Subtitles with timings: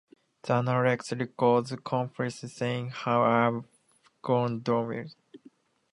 [0.41, 3.65] "The Analects" record Confucius saying, "How I have
[4.23, 5.09] gone downhill!